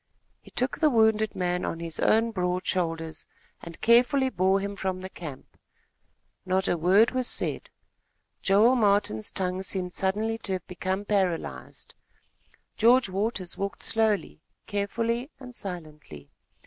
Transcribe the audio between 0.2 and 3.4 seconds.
He took the wounded man on his own broad shoulders,